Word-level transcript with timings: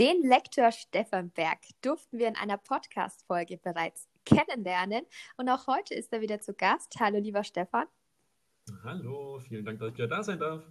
Den 0.00 0.22
Lektor 0.22 0.72
Stefan 0.72 1.28
Berg 1.28 1.58
durften 1.82 2.18
wir 2.18 2.26
in 2.26 2.34
einer 2.34 2.56
Podcast-Folge 2.56 3.58
bereits 3.58 4.08
kennenlernen 4.24 5.04
und 5.36 5.50
auch 5.50 5.66
heute 5.66 5.92
ist 5.92 6.10
er 6.10 6.22
wieder 6.22 6.40
zu 6.40 6.54
Gast. 6.54 6.96
Hallo, 6.98 7.18
lieber 7.18 7.44
Stefan. 7.44 7.84
Hallo, 8.82 9.38
vielen 9.40 9.62
Dank, 9.62 9.78
dass 9.78 9.90
ich 9.90 9.98
wieder 9.98 10.08
da 10.08 10.22
sein 10.22 10.38
darf. 10.38 10.64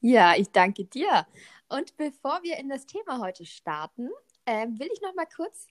Ja, 0.00 0.34
ich 0.36 0.50
danke 0.50 0.84
dir. 0.84 1.28
Und 1.68 1.96
bevor 1.96 2.42
wir 2.42 2.56
in 2.56 2.68
das 2.68 2.86
Thema 2.86 3.20
heute 3.20 3.46
starten, 3.46 4.08
äh, 4.46 4.66
will 4.66 4.88
ich 4.92 5.00
noch 5.00 5.14
mal 5.14 5.28
kurz 5.32 5.68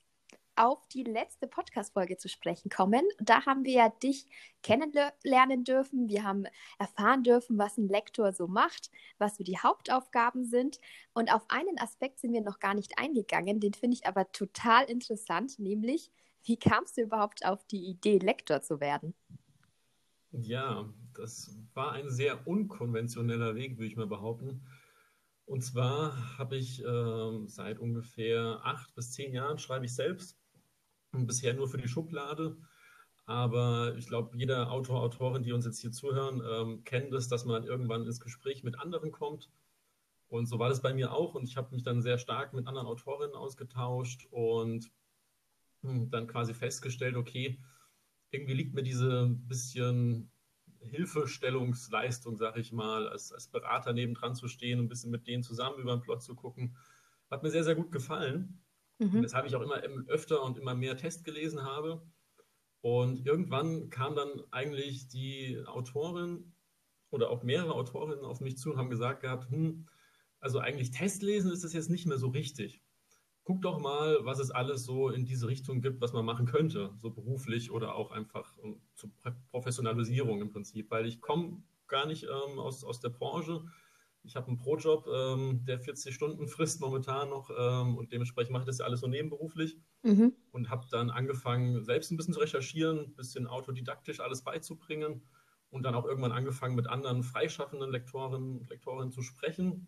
auf 0.56 0.86
die 0.88 1.02
letzte 1.02 1.46
Podcast-Folge 1.46 2.16
zu 2.16 2.28
sprechen 2.28 2.70
kommen. 2.70 3.02
Da 3.18 3.46
haben 3.46 3.64
wir 3.64 3.72
ja 3.72 3.88
dich 3.88 4.26
kennenlernen 4.62 5.64
dürfen. 5.64 6.08
Wir 6.08 6.24
haben 6.24 6.46
erfahren 6.78 7.22
dürfen, 7.22 7.58
was 7.58 7.76
ein 7.78 7.88
Lektor 7.88 8.32
so 8.32 8.46
macht, 8.46 8.90
was 9.18 9.36
so 9.36 9.44
die 9.44 9.58
Hauptaufgaben 9.58 10.44
sind. 10.44 10.80
Und 11.12 11.32
auf 11.32 11.44
einen 11.48 11.78
Aspekt 11.78 12.20
sind 12.20 12.32
wir 12.32 12.42
noch 12.42 12.58
gar 12.58 12.74
nicht 12.74 12.98
eingegangen. 12.98 13.60
Den 13.60 13.74
finde 13.74 13.96
ich 13.96 14.06
aber 14.06 14.30
total 14.32 14.84
interessant, 14.84 15.58
nämlich, 15.58 16.10
wie 16.44 16.56
kamst 16.56 16.96
du 16.96 17.02
überhaupt 17.02 17.44
auf 17.44 17.64
die 17.66 17.86
Idee, 17.86 18.18
Lektor 18.18 18.62
zu 18.62 18.80
werden? 18.80 19.14
Ja, 20.32 20.92
das 21.14 21.56
war 21.74 21.92
ein 21.92 22.10
sehr 22.10 22.46
unkonventioneller 22.46 23.54
Weg, 23.54 23.78
würde 23.78 23.86
ich 23.86 23.96
mal 23.96 24.06
behaupten. 24.06 24.62
Und 25.46 25.62
zwar 25.62 26.38
habe 26.38 26.56
ich 26.56 26.84
äh, 26.84 27.46
seit 27.46 27.78
ungefähr 27.78 28.60
acht 28.64 28.94
bis 28.94 29.12
zehn 29.12 29.32
Jahren 29.32 29.58
schreibe 29.58 29.86
ich 29.86 29.94
selbst 29.94 30.36
bisher 31.24 31.54
nur 31.54 31.68
für 31.68 31.78
die 31.78 31.88
Schublade. 31.88 32.56
Aber 33.26 33.94
ich 33.96 34.06
glaube, 34.06 34.36
jeder 34.36 34.70
Autor, 34.70 35.00
Autorin, 35.00 35.42
die 35.42 35.52
uns 35.52 35.64
jetzt 35.64 35.80
hier 35.80 35.92
zuhören, 35.92 36.42
ähm, 36.48 36.84
kennt 36.84 37.12
es, 37.12 37.28
dass 37.28 37.44
man 37.44 37.64
irgendwann 37.64 38.04
ins 38.04 38.20
Gespräch 38.20 38.62
mit 38.62 38.78
anderen 38.78 39.10
kommt. 39.12 39.50
Und 40.28 40.46
so 40.46 40.58
war 40.58 40.68
das 40.68 40.82
bei 40.82 40.92
mir 40.92 41.12
auch. 41.12 41.34
Und 41.34 41.44
ich 41.44 41.56
habe 41.56 41.74
mich 41.74 41.82
dann 41.82 42.02
sehr 42.02 42.18
stark 42.18 42.52
mit 42.52 42.66
anderen 42.66 42.86
Autorinnen 42.86 43.34
ausgetauscht 43.34 44.26
und 44.30 44.90
hm, 45.82 46.10
dann 46.10 46.26
quasi 46.26 46.54
festgestellt, 46.54 47.16
okay, 47.16 47.58
irgendwie 48.30 48.54
liegt 48.54 48.74
mir 48.74 48.82
diese 48.82 49.26
bisschen 49.26 50.30
Hilfestellungsleistung, 50.80 52.36
sag 52.36 52.56
ich 52.56 52.72
mal, 52.72 53.08
als, 53.08 53.32
als 53.32 53.48
Berater 53.48 53.92
nebendran 53.92 54.34
zu 54.34 54.48
stehen, 54.48 54.78
ein 54.80 54.88
bisschen 54.88 55.10
mit 55.10 55.26
denen 55.26 55.42
zusammen 55.42 55.78
über 55.78 55.96
den 55.96 56.02
Plot 56.02 56.22
zu 56.22 56.34
gucken. 56.34 56.76
Hat 57.30 57.42
mir 57.42 57.50
sehr, 57.50 57.64
sehr 57.64 57.74
gut 57.74 57.90
gefallen. 57.90 58.60
Mhm. 58.98 59.22
Weshalb 59.22 59.46
ich 59.46 59.54
auch 59.54 59.62
immer 59.62 59.76
öfter 60.08 60.42
und 60.42 60.58
immer 60.58 60.74
mehr 60.74 60.96
Test 60.96 61.24
gelesen 61.24 61.62
habe. 61.62 62.02
Und 62.80 63.26
irgendwann 63.26 63.90
kam 63.90 64.14
dann 64.14 64.42
eigentlich 64.50 65.08
die 65.08 65.60
Autorin 65.66 66.54
oder 67.10 67.30
auch 67.30 67.42
mehrere 67.42 67.74
Autorinnen 67.74 68.24
auf 68.24 68.40
mich 68.40 68.58
zu 68.58 68.70
und 68.70 68.78
haben 68.78 68.90
gesagt 68.90 69.22
gehabt, 69.22 69.50
hm, 69.50 69.86
also 70.38 70.58
eigentlich 70.58 70.90
Testlesen 70.90 71.50
ist 71.50 71.64
das 71.64 71.72
jetzt 71.72 71.90
nicht 71.90 72.06
mehr 72.06 72.18
so 72.18 72.28
richtig. 72.28 72.82
Guck 73.44 73.62
doch 73.62 73.78
mal, 73.78 74.18
was 74.22 74.38
es 74.38 74.50
alles 74.50 74.84
so 74.84 75.08
in 75.08 75.24
diese 75.24 75.48
Richtung 75.48 75.80
gibt, 75.80 76.00
was 76.00 76.12
man 76.12 76.24
machen 76.24 76.46
könnte, 76.46 76.92
so 76.98 77.10
beruflich 77.10 77.70
oder 77.70 77.94
auch 77.94 78.10
einfach 78.10 78.54
zur 78.94 79.10
Professionalisierung 79.50 80.40
im 80.40 80.50
Prinzip, 80.50 80.90
weil 80.90 81.06
ich 81.06 81.20
komme 81.20 81.62
gar 81.86 82.06
nicht 82.06 82.24
ähm, 82.24 82.58
aus, 82.58 82.84
aus 82.84 83.00
der 83.00 83.10
Branche, 83.10 83.64
ich 84.26 84.34
habe 84.34 84.48
einen 84.48 84.58
Projob, 84.58 85.06
ähm, 85.06 85.64
der 85.64 85.78
40 85.78 86.14
Stunden 86.14 86.48
frisst 86.48 86.80
momentan 86.80 87.30
noch 87.30 87.50
ähm, 87.56 87.96
und 87.96 88.12
dementsprechend 88.12 88.52
mache 88.52 88.62
ich 88.62 88.66
das 88.66 88.78
ja 88.78 88.84
alles 88.84 89.00
so 89.00 89.06
nebenberuflich 89.06 89.78
mhm. 90.02 90.34
und 90.50 90.68
habe 90.68 90.86
dann 90.90 91.10
angefangen, 91.10 91.84
selbst 91.84 92.10
ein 92.10 92.16
bisschen 92.16 92.34
zu 92.34 92.40
recherchieren, 92.40 92.98
ein 92.98 93.14
bisschen 93.14 93.46
autodidaktisch 93.46 94.20
alles 94.20 94.42
beizubringen 94.42 95.22
und 95.70 95.84
dann 95.84 95.94
auch 95.94 96.04
irgendwann 96.04 96.32
angefangen, 96.32 96.74
mit 96.74 96.88
anderen 96.88 97.22
freischaffenden 97.22 97.90
Lektorinnen 97.90 98.58
und 98.58 98.68
Lektorinnen 98.68 99.12
zu 99.12 99.22
sprechen 99.22 99.86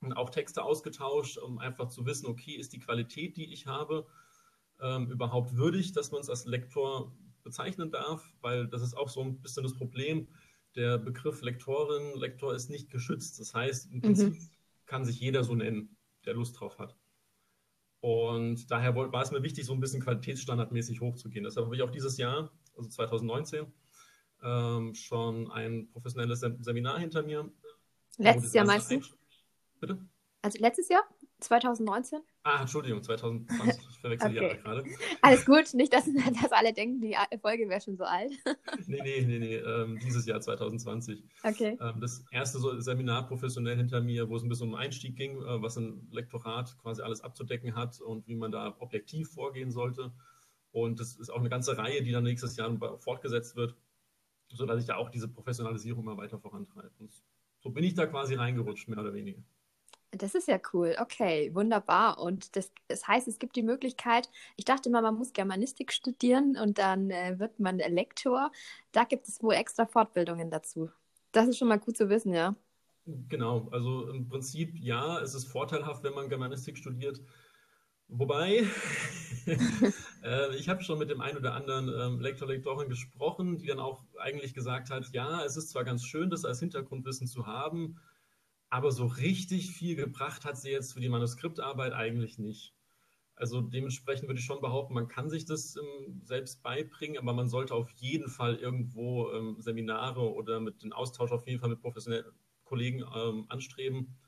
und 0.00 0.12
auch 0.12 0.30
Texte 0.30 0.62
ausgetauscht, 0.62 1.38
um 1.38 1.58
einfach 1.58 1.88
zu 1.88 2.04
wissen, 2.04 2.26
okay, 2.26 2.52
ist 2.52 2.72
die 2.72 2.80
Qualität, 2.80 3.36
die 3.36 3.52
ich 3.52 3.66
habe, 3.66 4.06
ähm, 4.80 5.10
überhaupt 5.10 5.56
würdig, 5.56 5.92
dass 5.92 6.10
man 6.10 6.20
es 6.20 6.30
als 6.30 6.46
Lektor 6.46 7.16
bezeichnen 7.44 7.90
darf, 7.90 8.32
weil 8.40 8.66
das 8.66 8.82
ist 8.82 8.96
auch 8.96 9.08
so 9.08 9.22
ein 9.22 9.40
bisschen 9.40 9.62
das 9.62 9.74
Problem 9.74 10.28
der 10.76 10.98
Begriff 10.98 11.42
Lektorin, 11.42 12.18
Lektor 12.18 12.54
ist 12.54 12.70
nicht 12.70 12.90
geschützt. 12.90 13.40
Das 13.40 13.54
heißt, 13.54 13.92
im 13.92 14.00
Prinzip 14.00 14.34
mhm. 14.34 14.50
kann 14.86 15.04
sich 15.04 15.20
jeder 15.20 15.44
so 15.44 15.54
nennen, 15.54 15.96
der 16.24 16.34
Lust 16.34 16.58
drauf 16.60 16.78
hat. 16.78 16.96
Und 18.00 18.70
daher 18.70 18.94
war 18.94 19.22
es 19.22 19.32
mir 19.32 19.42
wichtig, 19.42 19.66
so 19.66 19.72
ein 19.72 19.80
bisschen 19.80 20.02
qualitätsstandardmäßig 20.02 21.00
hochzugehen. 21.00 21.44
Deshalb 21.44 21.66
habe 21.66 21.74
ich 21.74 21.82
auch 21.82 21.90
dieses 21.90 22.16
Jahr, 22.16 22.52
also 22.76 22.88
2019, 22.88 23.66
ähm, 24.42 24.94
schon 24.94 25.50
ein 25.50 25.88
professionelles 25.88 26.40
Seminar 26.40 27.00
hinter 27.00 27.24
mir. 27.24 27.50
Letztes 28.18 28.52
Jahr 28.52 28.66
meinst 28.66 28.90
du? 28.90 29.00
Bitte? 29.80 29.98
Also 30.42 30.58
letztes 30.60 30.88
Jahr? 30.88 31.02
2019? 31.40 32.20
Ah, 32.42 32.62
Entschuldigung, 32.62 33.02
2020. 33.02 33.88
Ich 33.90 33.98
verwechsel 33.98 34.28
okay. 34.30 34.38
die 34.38 34.44
Jahre 34.44 34.56
gerade. 34.58 34.84
Alles 35.22 35.44
gut, 35.44 35.74
nicht, 35.74 35.92
dass, 35.92 36.04
dass 36.42 36.52
alle 36.52 36.72
denken, 36.72 37.00
die 37.00 37.16
Folge 37.40 37.68
wäre 37.68 37.80
schon 37.80 37.96
so 37.96 38.04
alt. 38.04 38.32
nee, 38.86 39.00
nee, 39.02 39.20
nee, 39.22 39.38
nee, 39.38 39.56
ähm, 39.56 39.98
dieses 40.00 40.26
Jahr 40.26 40.40
2020. 40.40 41.22
Okay. 41.44 41.78
Ähm, 41.80 42.00
das 42.00 42.24
erste 42.30 42.58
so 42.58 42.80
Seminar 42.80 43.26
professionell 43.28 43.76
hinter 43.76 44.00
mir, 44.00 44.28
wo 44.28 44.36
es 44.36 44.42
ein 44.42 44.48
bisschen 44.48 44.68
um 44.68 44.74
Einstieg 44.74 45.16
ging, 45.16 45.40
äh, 45.42 45.62
was 45.62 45.76
ein 45.76 46.08
Lektorat 46.10 46.76
quasi 46.78 47.02
alles 47.02 47.20
abzudecken 47.20 47.76
hat 47.76 48.00
und 48.00 48.26
wie 48.26 48.36
man 48.36 48.50
da 48.50 48.74
objektiv 48.78 49.30
vorgehen 49.30 49.70
sollte. 49.70 50.12
Und 50.70 51.00
das 51.00 51.16
ist 51.16 51.30
auch 51.30 51.40
eine 51.40 51.48
ganze 51.48 51.78
Reihe, 51.78 52.02
die 52.02 52.12
dann 52.12 52.24
nächstes 52.24 52.56
Jahr 52.56 52.76
fortgesetzt 52.98 53.56
wird, 53.56 53.74
sodass 54.48 54.80
ich 54.80 54.86
da 54.86 54.96
auch 54.96 55.10
diese 55.10 55.28
Professionalisierung 55.28 56.02
immer 56.02 56.16
weiter 56.16 56.38
vorantreibe. 56.38 56.90
Und 56.98 57.12
so 57.60 57.70
bin 57.70 57.84
ich 57.84 57.94
da 57.94 58.06
quasi 58.06 58.34
reingerutscht, 58.34 58.88
mehr 58.88 58.98
oder 58.98 59.14
weniger. 59.14 59.42
Das 60.12 60.34
ist 60.34 60.48
ja 60.48 60.58
cool. 60.72 60.96
Okay, 60.98 61.54
wunderbar. 61.54 62.18
Und 62.18 62.56
das, 62.56 62.72
das 62.88 63.06
heißt, 63.06 63.28
es 63.28 63.38
gibt 63.38 63.56
die 63.56 63.62
Möglichkeit, 63.62 64.30
ich 64.56 64.64
dachte 64.64 64.88
immer, 64.88 65.02
man 65.02 65.16
muss 65.16 65.34
Germanistik 65.34 65.92
studieren 65.92 66.56
und 66.56 66.78
dann 66.78 67.10
äh, 67.10 67.38
wird 67.38 67.60
man 67.60 67.76
Lektor. 67.78 68.50
Da 68.92 69.04
gibt 69.04 69.28
es 69.28 69.42
wohl 69.42 69.54
extra 69.54 69.86
Fortbildungen 69.86 70.50
dazu. 70.50 70.90
Das 71.32 71.46
ist 71.46 71.58
schon 71.58 71.68
mal 71.68 71.78
gut 71.78 71.96
zu 71.96 72.08
wissen, 72.08 72.32
ja. 72.32 72.56
Genau, 73.28 73.68
also 73.70 74.08
im 74.10 74.28
Prinzip 74.28 74.78
ja, 74.78 75.20
es 75.20 75.34
ist 75.34 75.46
vorteilhaft, 75.46 76.02
wenn 76.04 76.14
man 76.14 76.28
Germanistik 76.28 76.78
studiert. 76.78 77.20
Wobei, 78.08 78.66
äh, 80.24 80.56
ich 80.56 80.70
habe 80.70 80.82
schon 80.82 80.98
mit 80.98 81.10
dem 81.10 81.20
einen 81.20 81.36
oder 81.36 81.54
anderen 81.54 81.88
ähm, 81.88 82.20
Lektor, 82.20 82.48
Lektorin 82.48 82.88
gesprochen, 82.88 83.58
die 83.58 83.66
dann 83.66 83.80
auch 83.80 84.02
eigentlich 84.18 84.54
gesagt 84.54 84.88
hat, 84.88 85.10
ja, 85.12 85.44
es 85.44 85.58
ist 85.58 85.70
zwar 85.70 85.84
ganz 85.84 86.04
schön, 86.04 86.30
das 86.30 86.46
als 86.46 86.60
Hintergrundwissen 86.60 87.26
zu 87.26 87.46
haben, 87.46 87.98
aber 88.70 88.92
so 88.92 89.06
richtig 89.06 89.70
viel 89.70 89.96
gebracht 89.96 90.44
hat 90.44 90.58
sie 90.58 90.70
jetzt 90.70 90.92
für 90.92 91.00
die 91.00 91.08
Manuskriptarbeit 91.08 91.92
eigentlich 91.92 92.38
nicht. 92.38 92.74
Also 93.34 93.60
dementsprechend 93.60 94.28
würde 94.28 94.40
ich 94.40 94.46
schon 94.46 94.60
behaupten, 94.60 94.94
man 94.94 95.06
kann 95.06 95.30
sich 95.30 95.44
das 95.44 95.76
ähm, 95.76 96.20
selbst 96.24 96.60
beibringen, 96.62 97.18
aber 97.18 97.32
man 97.32 97.48
sollte 97.48 97.74
auf 97.74 97.88
jeden 97.90 98.28
Fall 98.28 98.56
irgendwo 98.56 99.30
ähm, 99.30 99.56
Seminare 99.60 100.32
oder 100.34 100.58
mit 100.58 100.82
dem 100.82 100.92
Austausch 100.92 101.30
auf 101.30 101.46
jeden 101.46 101.60
Fall 101.60 101.68
mit 101.68 101.80
professionellen 101.80 102.26
Kollegen 102.64 103.04
ähm, 103.14 103.46
anstreben, 103.48 104.18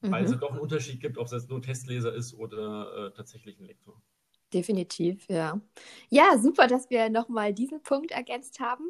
mhm. 0.00 0.10
weil 0.10 0.24
es 0.24 0.32
ja 0.32 0.36
doch 0.36 0.50
einen 0.50 0.60
Unterschied 0.60 1.00
gibt, 1.00 1.16
ob 1.16 1.26
es 1.26 1.32
jetzt 1.32 1.48
nur 1.48 1.60
ein 1.60 1.62
Testleser 1.62 2.12
ist 2.12 2.34
oder 2.34 3.06
äh, 3.06 3.10
tatsächlich 3.12 3.58
ein 3.60 3.66
Lektor. 3.66 4.02
Definitiv, 4.52 5.28
ja. 5.28 5.60
Ja, 6.10 6.36
super, 6.38 6.66
dass 6.66 6.90
wir 6.90 7.10
nochmal 7.10 7.54
diesen 7.54 7.82
Punkt 7.82 8.10
ergänzt 8.10 8.58
haben. 8.58 8.84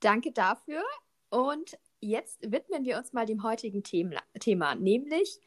Danke 0.00 0.32
dafür. 0.32 0.82
Und 1.30 1.78
jetzt 2.02 2.40
widmen 2.42 2.84
wir 2.84 2.98
uns 2.98 3.12
mal 3.12 3.24
dem 3.26 3.42
heutigen 3.42 3.82
Thema, 3.82 4.74
nämlich 4.74 5.40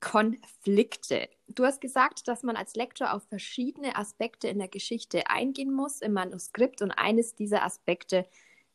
Konflikte. 0.00 1.28
Du 1.48 1.64
hast 1.64 1.80
gesagt, 1.80 2.28
dass 2.28 2.42
man 2.42 2.56
als 2.56 2.74
Lektor 2.74 3.12
auf 3.12 3.24
verschiedene 3.24 3.96
Aspekte 3.96 4.48
in 4.48 4.58
der 4.58 4.68
Geschichte 4.68 5.28
eingehen 5.28 5.72
muss 5.72 6.00
im 6.00 6.12
Manuskript 6.12 6.82
und 6.82 6.92
eines 6.92 7.34
dieser 7.34 7.64
Aspekte 7.64 8.26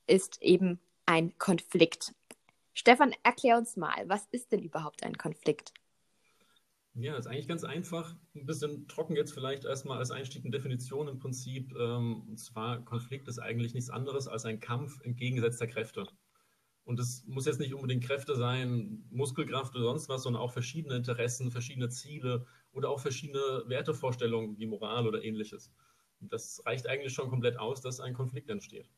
ist 0.06 0.42
eben 0.42 0.80
ein 1.06 1.38
Konflikt. 1.38 2.14
Stefan, 2.74 3.14
erklär 3.24 3.58
uns 3.58 3.78
mal, 3.78 4.08
was 4.08 4.28
ist 4.32 4.52
denn 4.52 4.62
überhaupt 4.62 5.04
ein 5.04 5.18
Konflikt? 5.18 5.74
Ja, 6.96 7.18
ist 7.18 7.26
eigentlich 7.26 7.48
ganz 7.48 7.64
einfach. 7.64 8.16
Ein 8.36 8.46
bisschen 8.46 8.88
trocken 8.88 9.16
jetzt 9.16 9.34
vielleicht 9.34 9.66
erstmal 9.66 9.98
als 9.98 10.12
Einstieg 10.12 10.44
eine 10.44 10.52
Definition 10.52 11.08
im 11.08 11.18
Prinzip. 11.18 11.74
Ähm, 11.76 12.24
und 12.30 12.38
zwar, 12.38 12.86
Konflikt 12.86 13.28
ist 13.28 13.40
eigentlich 13.40 13.74
nichts 13.74 13.90
anderes 13.90 14.28
als 14.28 14.46
ein 14.46 14.60
Kampf 14.60 15.02
entgegengesetzter 15.02 15.66
Kräfte. 15.66 16.08
Und 16.86 17.00
es 17.00 17.24
muss 17.26 17.46
jetzt 17.46 17.60
nicht 17.60 17.74
unbedingt 17.74 18.04
Kräfte 18.04 18.36
sein, 18.36 19.06
Muskelkraft 19.10 19.76
oder 19.76 19.86
sonst 19.86 20.10
was, 20.10 20.24
sondern 20.24 20.42
auch 20.42 20.52
verschiedene 20.52 20.96
Interessen, 20.96 21.50
verschiedene 21.52 21.90
Ziele 21.90 22.46
oder 22.74 22.90
auch 22.90 23.00
verschiedene 23.00 23.64
Wertevorstellungen 23.68 24.58
wie 24.58 24.66
Moral 24.66 25.08
oder 25.08 25.24
ähnliches. 25.24 25.72
Und 26.20 26.34
das 26.34 26.62
reicht 26.66 26.88
eigentlich 26.88 27.14
schon 27.14 27.30
komplett 27.30 27.58
aus, 27.58 27.82
dass 27.82 28.00
ein 28.00 28.14
Konflikt 28.14 28.50
entsteht. 28.50 28.90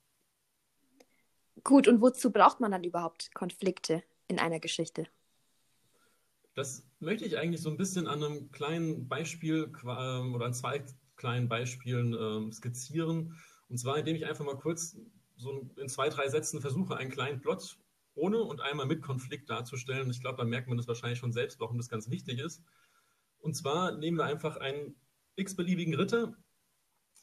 Gut, 1.63 1.87
und 1.87 2.01
wozu 2.01 2.31
braucht 2.31 2.59
man 2.59 2.71
dann 2.71 2.83
überhaupt 2.83 3.33
Konflikte 3.33 4.03
in 4.27 4.39
einer 4.39 4.59
Geschichte? 4.59 5.07
Das 6.55 6.87
möchte 6.99 7.25
ich 7.25 7.37
eigentlich 7.37 7.61
so 7.61 7.69
ein 7.69 7.77
bisschen 7.77 8.07
an 8.07 8.23
einem 8.23 8.51
kleinen 8.51 9.07
Beispiel 9.07 9.71
ähm, 9.83 10.33
oder 10.33 10.45
an 10.45 10.53
zwei 10.53 10.83
kleinen 11.17 11.49
Beispielen 11.49 12.13
ähm, 12.13 12.51
skizzieren. 12.51 13.35
Und 13.67 13.77
zwar, 13.77 13.97
indem 13.97 14.15
ich 14.15 14.25
einfach 14.25 14.45
mal 14.45 14.57
kurz 14.57 14.97
so 15.37 15.69
in 15.77 15.89
zwei, 15.89 16.09
drei 16.09 16.27
Sätzen 16.29 16.61
versuche, 16.61 16.97
einen 16.97 17.11
kleinen 17.11 17.41
Plot 17.41 17.77
ohne 18.15 18.41
und 18.41 18.61
einmal 18.61 18.85
mit 18.85 19.01
Konflikt 19.01 19.49
darzustellen. 19.49 20.09
Ich 20.09 20.21
glaube, 20.21 20.37
da 20.37 20.45
merkt 20.45 20.67
man 20.67 20.77
das 20.77 20.87
wahrscheinlich 20.87 21.19
schon 21.19 21.33
selbst, 21.33 21.59
warum 21.59 21.77
das 21.77 21.89
ganz 21.89 22.09
wichtig 22.09 22.39
ist. 22.39 22.63
Und 23.39 23.55
zwar 23.55 23.91
nehmen 23.97 24.17
wir 24.17 24.25
einfach 24.25 24.57
einen 24.57 24.95
x-beliebigen 25.35 25.95
Ritter, 25.95 26.35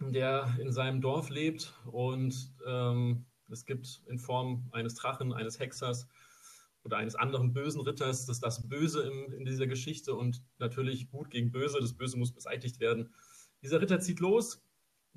der 0.01 0.57
in 0.61 0.73
seinem 0.73 1.01
Dorf 1.01 1.31
lebt 1.31 1.75
und 1.87 2.53
ähm, 2.67 3.27
es 3.51 3.65
gibt 3.65 4.03
in 4.07 4.19
Form 4.19 4.69
eines 4.73 4.95
Drachen, 4.95 5.33
eines 5.33 5.59
Hexers 5.59 6.07
oder 6.85 6.97
eines 6.97 7.15
anderen 7.15 7.53
bösen 7.53 7.81
Ritters, 7.81 8.27
das 8.27 8.37
ist 8.37 8.43
das 8.43 8.69
Böse 8.69 9.03
in, 9.03 9.33
in 9.33 9.45
dieser 9.45 9.67
Geschichte 9.67 10.15
und 10.15 10.43
natürlich 10.59 11.11
gut 11.11 11.31
gegen 11.31 11.53
Böse, 11.53 11.79
das 11.81 11.95
Böse 11.95 12.19
muss 12.19 12.33
beseitigt 12.33 12.81
werden. 12.81 13.15
Dieser 13.63 13.81
Ritter 13.81 14.01
zieht 14.01 14.21
los, 14.21 14.63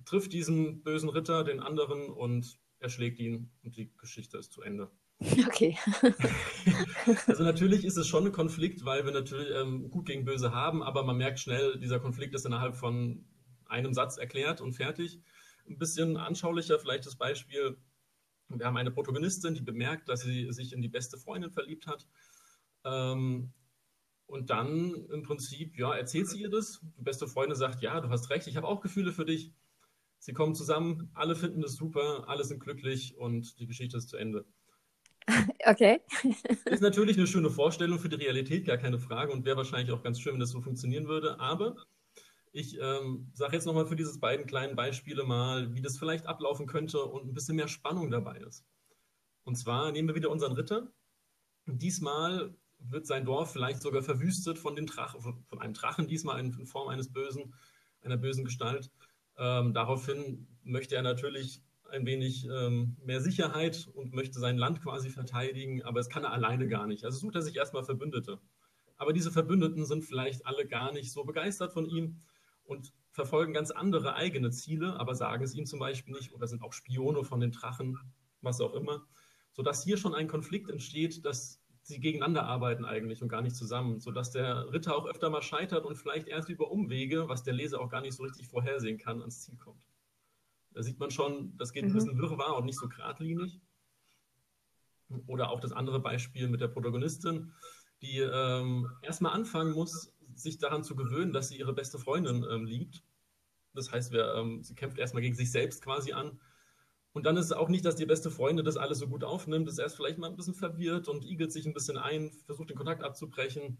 trifft 0.05 0.33
diesen 0.33 0.83
bösen 0.83 1.09
Ritter, 1.09 1.43
den 1.43 1.59
anderen 1.59 2.09
und 2.09 2.59
erschlägt 2.85 3.19
ihn 3.19 3.51
und 3.63 3.75
die 3.75 3.91
Geschichte 3.97 4.37
ist 4.37 4.53
zu 4.53 4.61
Ende. 4.61 4.89
Okay. 5.19 5.77
also 7.27 7.43
natürlich 7.43 7.83
ist 7.83 7.97
es 7.97 8.07
schon 8.07 8.27
ein 8.27 8.31
Konflikt, 8.31 8.85
weil 8.85 9.05
wir 9.05 9.11
natürlich 9.11 9.49
ähm, 9.53 9.89
gut 9.89 10.05
gegen 10.05 10.25
böse 10.25 10.51
haben, 10.51 10.83
aber 10.83 11.03
man 11.03 11.17
merkt 11.17 11.39
schnell, 11.39 11.79
dieser 11.79 11.99
Konflikt 11.99 12.35
ist 12.35 12.45
innerhalb 12.45 12.75
von 12.75 13.25
einem 13.65 13.93
Satz 13.93 14.17
erklärt 14.17 14.61
und 14.61 14.73
fertig. 14.73 15.19
Ein 15.67 15.77
bisschen 15.77 16.17
anschaulicher 16.17 16.79
vielleicht 16.79 17.05
das 17.05 17.15
Beispiel. 17.15 17.77
Wir 18.49 18.65
haben 18.65 18.77
eine 18.77 18.91
Protagonistin, 18.91 19.55
die 19.55 19.61
bemerkt, 19.61 20.07
dass 20.09 20.21
sie 20.21 20.51
sich 20.51 20.73
in 20.73 20.81
die 20.81 20.89
beste 20.89 21.17
Freundin 21.17 21.51
verliebt 21.51 21.87
hat. 21.87 22.05
Ähm, 22.83 23.53
und 24.27 24.49
dann 24.49 25.07
im 25.11 25.23
Prinzip, 25.23 25.77
ja, 25.77 25.93
erzählt 25.93 26.27
sie 26.27 26.41
ihr 26.41 26.49
das. 26.49 26.81
Die 26.97 27.03
beste 27.03 27.27
Freundin 27.27 27.55
sagt, 27.55 27.81
ja, 27.81 27.99
du 28.01 28.09
hast 28.09 28.29
recht, 28.29 28.47
ich 28.47 28.57
habe 28.57 28.67
auch 28.67 28.81
Gefühle 28.81 29.11
für 29.11 29.25
dich. 29.25 29.53
Sie 30.25 30.33
kommen 30.33 30.55
zusammen, 30.55 31.11
alle 31.13 31.35
finden 31.35 31.63
es 31.63 31.75
super, 31.75 32.27
alle 32.27 32.43
sind 32.43 32.59
glücklich 32.59 33.15
und 33.15 33.59
die 33.59 33.67
Geschichte 33.67 33.97
ist 33.97 34.09
zu 34.09 34.17
Ende. 34.17 34.43
Okay. 35.67 35.99
ist 36.65 36.81
natürlich 36.81 37.17
eine 37.17 37.25
schöne 37.25 37.49
Vorstellung 37.49 37.97
für 37.97 38.09
die 38.09 38.15
Realität, 38.15 38.65
gar 38.65 38.77
keine 38.77 38.99
Frage 38.99 39.31
und 39.31 39.45
wäre 39.45 39.57
wahrscheinlich 39.57 39.91
auch 39.91 40.03
ganz 40.03 40.19
schön, 40.19 40.33
wenn 40.33 40.39
das 40.39 40.51
so 40.51 40.61
funktionieren 40.61 41.07
würde. 41.07 41.39
Aber 41.39 41.75
ich 42.51 42.77
ähm, 42.79 43.31
sage 43.33 43.55
jetzt 43.55 43.65
nochmal 43.65 43.87
für 43.87 43.95
diese 43.95 44.19
beiden 44.19 44.45
kleinen 44.45 44.75
Beispiele 44.75 45.23
mal, 45.23 45.73
wie 45.73 45.81
das 45.81 45.97
vielleicht 45.97 46.27
ablaufen 46.27 46.67
könnte 46.67 47.03
und 47.03 47.27
ein 47.27 47.33
bisschen 47.33 47.55
mehr 47.55 47.67
Spannung 47.67 48.11
dabei 48.11 48.37
ist. 48.37 48.63
Und 49.43 49.55
zwar 49.55 49.91
nehmen 49.91 50.07
wir 50.07 50.15
wieder 50.15 50.29
unseren 50.31 50.53
Ritter. 50.53 50.91
Diesmal 51.65 52.55
wird 52.79 53.07
sein 53.07 53.25
Dorf 53.25 53.51
vielleicht 53.51 53.81
sogar 53.81 54.03
verwüstet 54.03 54.59
von, 54.59 54.75
den 54.75 54.85
Drach, 54.85 55.15
von 55.19 55.59
einem 55.59 55.73
Drachen, 55.73 56.07
diesmal 56.07 56.39
in 56.39 56.65
Form 56.65 56.89
eines 56.89 57.11
bösen, 57.11 57.55
einer 58.01 58.17
bösen 58.17 58.45
Gestalt. 58.45 58.91
Ähm, 59.37 59.73
daraufhin 59.73 60.47
möchte 60.63 60.95
er 60.95 61.01
natürlich 61.01 61.61
ein 61.91 62.05
wenig 62.05 62.45
ähm, 62.45 62.97
mehr 63.03 63.21
Sicherheit 63.21 63.87
und 63.93 64.13
möchte 64.13 64.39
sein 64.39 64.57
Land 64.57 64.81
quasi 64.81 65.09
verteidigen, 65.09 65.83
aber 65.83 65.99
es 65.99 66.09
kann 66.09 66.23
er 66.23 66.31
alleine 66.31 66.67
gar 66.67 66.87
nicht. 66.87 67.05
Also 67.05 67.19
sucht 67.19 67.35
er 67.35 67.41
sich 67.41 67.55
erstmal 67.55 67.83
Verbündete. 67.83 68.39
Aber 68.97 69.13
diese 69.13 69.31
Verbündeten 69.31 69.85
sind 69.85 70.03
vielleicht 70.03 70.45
alle 70.45 70.65
gar 70.65 70.91
nicht 70.93 71.11
so 71.11 71.23
begeistert 71.23 71.73
von 71.73 71.85
ihm 71.85 72.19
und 72.63 72.93
verfolgen 73.11 73.53
ganz 73.53 73.71
andere 73.71 74.15
eigene 74.15 74.51
Ziele, 74.51 74.99
aber 74.99 75.15
sagen 75.15 75.43
es 75.43 75.53
ihm 75.53 75.65
zum 75.65 75.79
Beispiel 75.79 76.13
nicht 76.13 76.33
oder 76.33 76.47
sind 76.47 76.61
auch 76.63 76.73
Spione 76.73 77.23
von 77.23 77.39
den 77.39 77.51
Drachen, 77.51 77.97
was 78.41 78.61
auch 78.61 78.73
immer, 78.73 79.05
sodass 79.53 79.83
hier 79.83 79.97
schon 79.97 80.15
ein 80.15 80.27
Konflikt 80.27 80.69
entsteht, 80.69 81.25
dass 81.25 81.61
sie 81.85 81.99
gegeneinander 81.99 82.45
arbeiten 82.45 82.83
eigentlich 82.83 83.21
und 83.21 83.29
gar 83.29 83.43
nicht 83.43 83.55
zusammen, 83.55 83.99
sodass 83.99 84.31
der 84.31 84.73
Ritter 84.73 84.95
auch 84.95 85.05
öfter 85.05 85.29
mal 85.29 85.43
scheitert 85.43 85.85
und 85.85 85.97
vielleicht 85.97 86.27
erst 86.27 86.49
über 86.49 86.71
Umwege, 86.71 87.29
was 87.29 87.43
der 87.43 87.53
Leser 87.53 87.79
auch 87.79 87.89
gar 87.89 88.01
nicht 88.01 88.15
so 88.15 88.23
richtig 88.23 88.47
vorhersehen 88.47 88.97
kann, 88.97 89.21
ans 89.21 89.41
Ziel 89.41 89.55
kommt. 89.57 89.85
Da 90.71 90.81
sieht 90.81 90.99
man 90.99 91.11
schon, 91.11 91.55
das 91.57 91.73
geht 91.73 91.83
ein 91.83 91.91
mhm. 91.91 91.93
bisschen 91.93 92.17
wirrwarr 92.17 92.57
und 92.57 92.65
nicht 92.65 92.79
so 92.79 92.89
geradlinig. 92.89 93.61
Oder 95.27 95.51
auch 95.51 95.59
das 95.59 95.73
andere 95.73 95.99
Beispiel 95.99 96.47
mit 96.47 96.59
der 96.59 96.69
Protagonistin, 96.69 97.53
die 98.01 98.17
ähm, 98.17 98.89
erstmal 99.03 99.33
anfangen 99.33 99.73
muss, 99.73 100.11
sich 100.33 100.57
daran 100.57 100.83
zu 100.83 100.95
gewöhnen, 100.95 101.33
dass 101.33 101.49
sie 101.49 101.59
ihre 101.59 101.73
beste 101.73 101.99
Freundin 101.99 102.43
ähm, 102.49 102.65
liebt. 102.65 103.03
Das 103.75 103.91
heißt, 103.91 104.11
wer, 104.11 104.33
ähm, 104.33 104.63
sie 104.63 104.73
kämpft 104.73 104.97
erstmal 104.97 105.21
gegen 105.21 105.35
sich 105.35 105.51
selbst 105.51 105.83
quasi 105.83 106.13
an. 106.13 106.39
Und 107.15 107.25
dann 107.25 107.37
ist 107.37 107.45
es 107.45 107.51
auch 107.53 107.69
nicht, 107.69 107.85
dass 107.85 107.95
die 107.95 108.05
beste 108.05 108.29
Freundin 108.29 108.65
das 108.65 108.75
alles 108.75 108.99
so 108.99 109.07
gut 109.07 109.23
aufnimmt, 109.23 109.69
ist 109.69 109.79
erst 109.79 109.95
vielleicht 109.95 110.17
mal 110.17 110.29
ein 110.29 110.35
bisschen 110.35 110.53
verwirrt 110.53 111.07
und 111.07 111.23
igelt 111.23 111.49
sich 111.49 111.65
ein 111.65 111.73
bisschen 111.73 111.97
ein, 111.97 112.29
versucht 112.45 112.69
den 112.69 112.75
Kontakt 112.75 113.03
abzubrechen. 113.03 113.77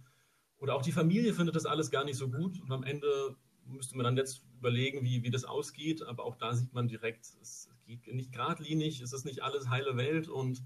Oder 0.57 0.73
auch 0.73 0.81
die 0.81 0.93
Familie 0.93 1.33
findet 1.33 1.53
das 1.53 1.65
alles 1.65 1.91
gar 1.91 2.05
nicht 2.05 2.15
so 2.15 2.29
gut. 2.29 2.61
Und 2.61 2.71
am 2.71 2.83
Ende 2.83 3.35
müsste 3.65 3.97
man 3.97 4.05
dann 4.05 4.15
jetzt 4.15 4.45
überlegen, 4.57 5.03
wie, 5.03 5.21
wie 5.23 5.31
das 5.31 5.43
ausgeht. 5.43 6.01
Aber 6.01 6.23
auch 6.23 6.37
da 6.37 6.53
sieht 6.53 6.71
man 6.71 6.87
direkt, 6.87 7.25
es 7.41 7.69
geht 7.85 8.07
nicht 8.07 8.31
geradlinig, 8.31 9.01
es 9.01 9.11
ist 9.11 9.25
nicht 9.25 9.43
alles 9.43 9.67
heile 9.67 9.97
Welt 9.97 10.29
und 10.29 10.63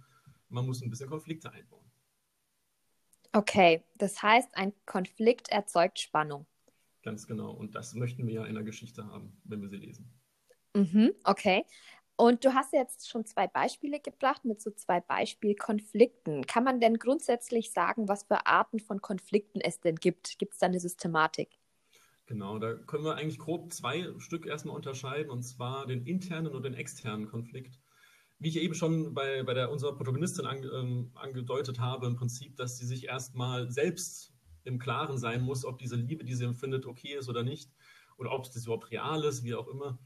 man 0.50 0.68
muss 0.68 0.84
ein 0.84 0.92
bisschen 0.92 1.10
Konflikte 1.10 1.52
einbauen. 1.52 1.90
Okay, 3.34 3.84
das 3.98 4.22
heißt, 4.22 4.50
ein 4.54 4.74
Konflikt 4.86 5.50
erzeugt 5.50 6.00
Spannung. 6.00 6.46
Ganz 7.02 7.26
genau. 7.26 7.50
Und 7.50 7.74
das 7.74 7.96
möchten 7.96 8.28
wir 8.28 8.34
ja 8.36 8.46
in 8.46 8.54
der 8.54 8.64
Geschichte 8.64 9.08
haben, 9.08 9.42
wenn 9.44 9.60
wir 9.60 9.70
sie 9.70 9.78
lesen. 9.78 10.14
Mhm, 10.76 11.14
okay. 11.24 11.66
Und 12.20 12.44
du 12.44 12.54
hast 12.54 12.74
jetzt 12.74 13.10
schon 13.10 13.26
zwei 13.26 13.48
Beispiele 13.48 14.02
gebracht 14.02 14.44
mit 14.44 14.62
so 14.62 14.72
zwei 14.72 15.00
Beispielkonflikten. 15.00 16.46
Kann 16.46 16.66
man 16.66 16.82
denn 16.82 17.00
grundsätzlich 17.00 17.72
sagen, 17.72 18.10
was 18.10 18.24
für 18.24 18.46
Arten 18.46 18.82
von 18.82 19.02
Konflikten 19.02 19.62
es 19.62 19.80
denn 19.80 19.96
gibt? 19.96 20.38
Gibt 20.38 20.52
es 20.54 20.60
da 20.60 20.66
eine 20.66 20.82
Systematik? 20.82 21.60
Genau, 22.26 22.60
da 22.60 22.74
können 22.74 23.06
wir 23.06 23.16
eigentlich 23.16 23.40
grob 23.40 23.72
zwei 23.72 24.06
Stück 24.18 24.46
erstmal 24.46 24.76
unterscheiden, 24.76 25.32
und 25.32 25.44
zwar 25.44 25.88
den 25.88 26.06
internen 26.06 26.54
und 26.54 26.64
den 26.64 26.74
externen 26.74 27.28
Konflikt 27.28 27.80
wie 28.42 28.48
ich 28.48 28.58
eben 28.58 28.74
schon 28.74 29.14
bei, 29.14 29.44
bei 29.44 29.54
der, 29.54 29.70
unserer 29.70 29.96
Protagonistin 29.96 30.46
an, 30.46 30.64
ähm, 30.74 31.12
angedeutet 31.14 31.80
habe, 31.80 32.08
im 32.08 32.16
Prinzip, 32.16 32.56
dass 32.56 32.78
sie 32.78 32.86
sich 32.86 33.06
erstmal 33.06 33.70
selbst 33.70 34.34
im 34.64 34.80
Klaren 34.80 35.18
sein 35.18 35.42
muss, 35.42 35.66
ob 35.66 35.78
diese 35.78 35.98
Liebe, 35.98 36.24
die 36.24 36.36
sie 36.36 36.46
empfindet, 36.46 36.86
okay 36.86 37.18
ist 37.18 37.28
oder 37.28 37.44
nicht, 37.44 37.70
oder 38.18 38.32
ob 38.32 38.46
das 38.46 38.64
überhaupt 38.64 38.92
real 38.92 39.26
ist, 39.26 39.44
wie 39.44 39.56
auch 39.56 39.68
immer. 39.68 40.00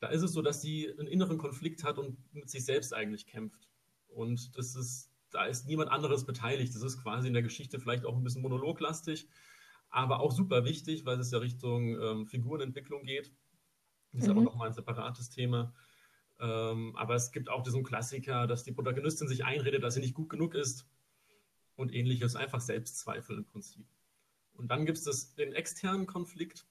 Da 0.00 0.08
ist 0.08 0.22
es 0.22 0.32
so, 0.32 0.42
dass 0.42 0.60
sie 0.60 0.90
einen 0.90 1.08
inneren 1.08 1.38
Konflikt 1.38 1.84
hat 1.84 1.98
und 1.98 2.18
mit 2.34 2.50
sich 2.50 2.64
selbst 2.64 2.92
eigentlich 2.92 3.26
kämpft. 3.26 3.68
Und 4.08 4.56
das 4.56 4.74
ist, 4.74 5.10
da 5.30 5.44
ist 5.46 5.66
niemand 5.66 5.90
anderes 5.90 6.24
beteiligt. 6.24 6.74
Das 6.74 6.82
ist 6.82 7.02
quasi 7.02 7.28
in 7.28 7.34
der 7.34 7.42
Geschichte 7.42 7.80
vielleicht 7.80 8.04
auch 8.04 8.16
ein 8.16 8.24
bisschen 8.24 8.42
monologlastig, 8.42 9.28
aber 9.88 10.20
auch 10.20 10.32
super 10.32 10.64
wichtig, 10.64 11.04
weil 11.04 11.18
es 11.18 11.30
ja 11.30 11.38
Richtung 11.38 12.00
ähm, 12.00 12.26
Figurenentwicklung 12.26 13.04
geht. 13.04 13.32
Das 14.12 14.22
ist 14.22 14.28
mhm. 14.28 14.32
aber 14.32 14.42
nochmal 14.42 14.68
ein 14.68 14.74
separates 14.74 15.30
Thema. 15.30 15.74
Ähm, 16.38 16.94
aber 16.96 17.14
es 17.14 17.32
gibt 17.32 17.48
auch 17.48 17.62
diesen 17.62 17.82
Klassiker, 17.82 18.46
dass 18.46 18.64
die 18.64 18.72
Protagonistin 18.72 19.28
sich 19.28 19.44
einredet, 19.44 19.82
dass 19.82 19.94
sie 19.94 20.00
nicht 20.00 20.14
gut 20.14 20.28
genug 20.28 20.54
ist 20.54 20.86
und 21.76 21.94
ähnliches. 21.94 22.36
Einfach 22.36 22.60
Selbstzweifel 22.60 23.38
im 23.38 23.44
Prinzip. 23.44 23.86
Und 24.54 24.68
dann 24.70 24.86
gibt 24.86 24.98
es 24.98 25.34
den 25.34 25.52
externen 25.52 26.06
Konflikt. 26.06 26.66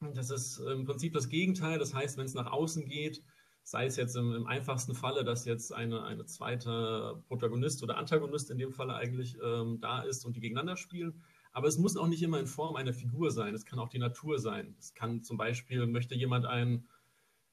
Das 0.00 0.30
ist 0.30 0.58
im 0.58 0.84
Prinzip 0.84 1.12
das 1.12 1.28
Gegenteil. 1.28 1.78
Das 1.78 1.94
heißt, 1.94 2.18
wenn 2.18 2.26
es 2.26 2.34
nach 2.34 2.50
außen 2.50 2.86
geht, 2.86 3.22
sei 3.64 3.86
es 3.86 3.96
jetzt 3.96 4.16
im, 4.16 4.34
im, 4.34 4.46
einfachsten 4.46 4.94
Falle, 4.94 5.24
dass 5.24 5.44
jetzt 5.44 5.72
eine, 5.72 6.04
eine 6.04 6.24
zweite 6.24 7.22
Protagonist 7.26 7.82
oder 7.82 7.96
Antagonist 7.96 8.50
in 8.50 8.58
dem 8.58 8.72
Falle 8.72 8.94
eigentlich 8.94 9.36
ähm, 9.42 9.80
da 9.80 10.02
ist 10.02 10.24
und 10.24 10.36
die 10.36 10.40
gegeneinander 10.40 10.76
spielen. 10.76 11.22
Aber 11.52 11.66
es 11.66 11.78
muss 11.78 11.96
auch 11.96 12.06
nicht 12.06 12.22
immer 12.22 12.38
in 12.38 12.46
Form 12.46 12.76
einer 12.76 12.92
Figur 12.92 13.30
sein. 13.30 13.54
Es 13.54 13.64
kann 13.64 13.78
auch 13.78 13.88
die 13.88 13.98
Natur 13.98 14.38
sein. 14.38 14.76
Es 14.78 14.94
kann 14.94 15.22
zum 15.22 15.36
Beispiel, 15.36 15.86
möchte 15.86 16.14
jemand 16.14 16.46
einen 16.46 16.88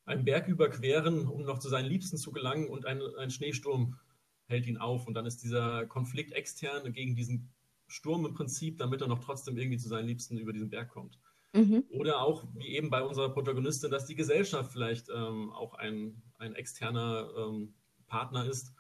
einen 0.06 0.24
Berg 0.24 0.48
überqueren, 0.48 1.28
um 1.28 1.44
noch 1.44 1.60
zu 1.60 1.70
seinen 1.70 1.88
Liebsten 1.88 2.18
zu 2.18 2.32
gelangen 2.32 2.70
und 2.70 2.86
ein, 2.86 3.02
ein 3.18 3.32
Schneesturm 3.32 3.98
hält 4.46 4.68
ihn 4.68 4.78
auf. 4.78 5.08
Und 5.08 5.16
dann 5.16 5.26
ist 5.26 5.44
dieser 5.44 5.86
Konflikt 5.88 6.32
extern 6.34 6.94
gegen 6.94 7.16
diesen 7.16 7.50
Sturm 7.88 8.26
im 8.26 8.34
Prinzip, 8.34 8.78
damit 8.78 9.02
er 9.02 9.08
noch 9.08 9.20
trotzdem 9.20 9.58
irgendwie 9.58 9.78
zu 9.78 9.90
seinen 9.90 10.08
Liebsten 10.08 10.38
über 10.38 10.54
diesen 10.54 10.70
Berg 10.70 10.90
kommt. 10.90 11.20
Mhm. 11.56 11.86
Oder 11.90 12.22
auch, 12.22 12.44
wie 12.54 12.76
eben 12.76 12.90
bei 12.90 13.02
unserer 13.02 13.30
Protagonistin, 13.30 13.90
dass 13.90 14.06
die 14.06 14.16
Gesellschaft 14.16 14.74
vielleicht 14.74 15.08
ähm, 15.10 15.54
auch 15.54 15.74
ein, 15.74 16.22
ein 16.38 16.54
externer 16.54 17.30
ähm, 17.38 17.74
Partner 18.08 18.46
ist, 18.46 18.74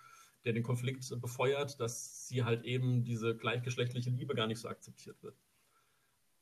der 0.43 0.51
den 0.51 0.63
Konflikt 0.63 1.09
befeuert, 1.21 1.79
dass 1.79 2.27
sie 2.27 2.43
halt 2.43 2.65
eben 2.65 3.03
diese 3.05 3.35
gleichgeschlechtliche 3.35 4.09
Liebe 4.09 4.35
gar 4.35 4.47
nicht 4.47 4.59
so 4.59 4.67
akzeptiert 4.67 5.23
wird. 5.23 5.37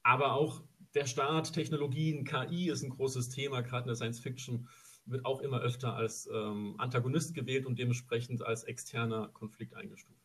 Aber 0.02 0.34
auch 0.34 0.64
der 0.96 1.06
Staat, 1.06 1.54
Technologien, 1.54 2.26
KI 2.26 2.70
ist 2.70 2.84
ein 2.84 2.90
großes 2.90 3.30
Thema, 3.30 3.62
gerade 3.62 3.84
in 3.84 3.88
der 3.88 3.96
Science 3.96 4.20
Fiction 4.20 4.68
wird 5.06 5.26
auch 5.26 5.42
immer 5.42 5.60
öfter 5.60 5.94
als 5.96 6.30
ähm, 6.34 6.76
Antagonist 6.80 7.34
gewählt 7.34 7.66
und 7.66 7.78
dementsprechend 7.78 8.42
als 8.42 8.64
externer 8.64 9.30
Konflikt 9.30 9.76
eingestuft. 9.76 10.20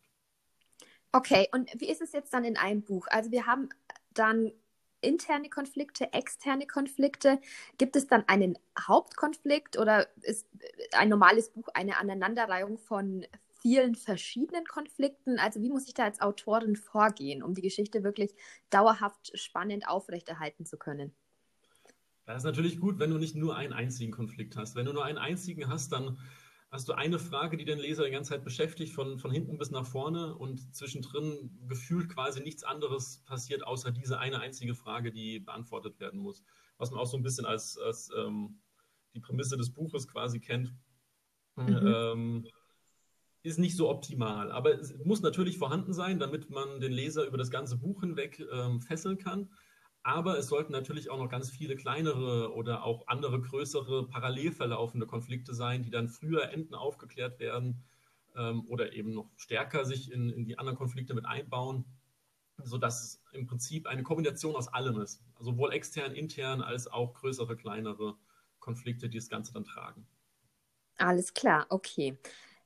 Okay, 1.11 1.47
und 1.53 1.69
wie 1.79 1.89
ist 1.89 2.01
es 2.01 2.13
jetzt 2.13 2.33
dann 2.33 2.43
in 2.43 2.57
einem 2.57 2.83
Buch? 2.83 3.07
Also 3.09 3.31
wir 3.31 3.45
haben 3.45 3.69
dann 4.13 4.51
interne 5.01 5.49
Konflikte, 5.49 6.13
externe 6.13 6.67
Konflikte. 6.67 7.39
Gibt 7.77 7.95
es 7.95 8.07
dann 8.07 8.23
einen 8.27 8.57
Hauptkonflikt 8.79 9.77
oder 9.77 10.07
ist 10.21 10.47
ein 10.93 11.09
normales 11.09 11.49
Buch 11.49 11.67
eine 11.73 11.97
Aneinanderreihung 11.97 12.77
von 12.77 13.25
vielen 13.61 13.95
verschiedenen 13.95 14.65
Konflikten. 14.65 15.39
Also 15.39 15.61
wie 15.61 15.69
muss 15.69 15.87
ich 15.87 15.93
da 15.93 16.03
als 16.03 16.21
Autorin 16.21 16.75
vorgehen, 16.75 17.43
um 17.43 17.53
die 17.53 17.61
Geschichte 17.61 18.03
wirklich 18.03 18.33
dauerhaft 18.69 19.37
spannend 19.37 19.87
aufrechterhalten 19.87 20.65
zu 20.65 20.77
können? 20.77 21.13
Das 22.25 22.37
ist 22.37 22.43
natürlich 22.43 22.79
gut, 22.79 22.99
wenn 22.99 23.09
du 23.09 23.17
nicht 23.17 23.35
nur 23.35 23.55
einen 23.55 23.73
einzigen 23.73 24.11
Konflikt 24.11 24.55
hast. 24.55 24.75
Wenn 24.75 24.85
du 24.85 24.93
nur 24.93 25.03
einen 25.03 25.17
einzigen 25.17 25.67
hast, 25.67 25.91
dann 25.91 26.19
hast 26.71 26.87
du 26.87 26.93
eine 26.93 27.17
Frage, 27.17 27.57
die 27.57 27.65
den 27.65 27.79
Leser 27.79 28.05
die 28.05 28.11
ganze 28.11 28.31
Zeit 28.31 28.43
beschäftigt, 28.43 28.93
von, 28.93 29.17
von 29.17 29.31
hinten 29.31 29.57
bis 29.57 29.71
nach 29.71 29.85
vorne 29.85 30.35
und 30.35 30.73
zwischendrin 30.75 31.49
gefühlt 31.67 32.09
quasi 32.09 32.41
nichts 32.41 32.63
anderes 32.63 33.23
passiert, 33.25 33.65
außer 33.65 33.91
diese 33.91 34.19
eine 34.19 34.39
einzige 34.39 34.75
Frage, 34.75 35.11
die 35.11 35.39
beantwortet 35.39 35.99
werden 35.99 36.19
muss. 36.19 36.43
Was 36.77 36.91
man 36.91 36.99
auch 36.99 37.07
so 37.07 37.17
ein 37.17 37.23
bisschen 37.23 37.45
als, 37.45 37.77
als 37.77 38.11
ähm, 38.15 38.59
die 39.15 39.19
Prämisse 39.19 39.57
des 39.57 39.71
Buches 39.71 40.07
quasi 40.07 40.39
kennt. 40.39 40.73
Mhm. 41.55 41.87
Ähm, 41.87 42.47
ist 43.41 43.57
nicht 43.57 43.75
so 43.75 43.89
optimal, 43.89 44.51
aber 44.51 44.77
es 44.79 44.93
muss 45.05 45.21
natürlich 45.21 45.57
vorhanden 45.57 45.93
sein, 45.93 46.19
damit 46.19 46.49
man 46.49 46.81
den 46.81 46.91
Leser 46.91 47.25
über 47.25 47.37
das 47.37 47.49
ganze 47.49 47.77
Buch 47.77 48.01
hinweg 48.01 48.45
ähm, 48.51 48.81
fesseln 48.81 49.17
kann. 49.17 49.49
Aber 50.03 50.37
es 50.37 50.47
sollten 50.47 50.71
natürlich 50.71 51.09
auch 51.09 51.17
noch 51.17 51.29
ganz 51.29 51.49
viele 51.51 51.75
kleinere 51.75 52.53
oder 52.53 52.83
auch 52.83 53.07
andere 53.07 53.39
größere 53.41 54.07
parallel 54.07 54.51
verlaufende 54.51 55.05
Konflikte 55.05 55.53
sein, 55.53 55.83
die 55.83 55.89
dann 55.91 56.07
früher 56.09 56.49
enden 56.51 56.73
aufgeklärt 56.73 57.39
werden 57.39 57.83
ähm, 58.35 58.65
oder 58.67 58.93
eben 58.93 59.13
noch 59.13 59.29
stärker 59.37 59.85
sich 59.85 60.11
in, 60.11 60.29
in 60.29 60.45
die 60.45 60.57
anderen 60.57 60.77
Konflikte 60.77 61.13
mit 61.13 61.25
einbauen, 61.25 61.85
sodass 62.63 63.03
es 63.03 63.23
im 63.33 63.47
Prinzip 63.47 63.87
eine 63.87 64.03
Kombination 64.03 64.55
aus 64.55 64.67
allem 64.69 64.99
ist. 65.01 65.21
Also 65.37 65.51
sowohl 65.51 65.73
extern, 65.73 66.13
intern 66.13 66.61
als 66.61 66.87
auch 66.87 67.13
größere, 67.13 67.55
kleinere 67.57 68.15
Konflikte, 68.59 69.09
die 69.09 69.17
das 69.17 69.29
Ganze 69.29 69.53
dann 69.53 69.65
tragen. 69.65 70.07
Alles 70.97 71.33
klar, 71.33 71.65
okay. 71.69 72.17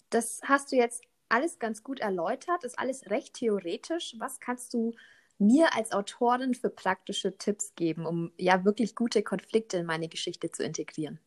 Das 0.09 0.41
hast 0.43 0.71
du 0.71 0.75
jetzt 0.75 1.03
alles 1.29 1.59
ganz 1.59 1.83
gut 1.83 1.99
erläutert, 1.99 2.63
ist 2.63 2.77
alles 2.77 3.09
recht 3.09 3.35
theoretisch. 3.35 4.15
Was 4.19 4.39
kannst 4.39 4.73
du 4.73 4.93
mir 5.39 5.75
als 5.75 5.91
Autorin 5.91 6.53
für 6.53 6.69
praktische 6.69 7.37
Tipps 7.37 7.73
geben, 7.75 8.05
um 8.05 8.31
ja 8.37 8.65
wirklich 8.65 8.95
gute 8.95 9.23
Konflikte 9.23 9.77
in 9.77 9.85
meine 9.85 10.09
Geschichte 10.09 10.51
zu 10.51 10.63
integrieren? 10.63 11.19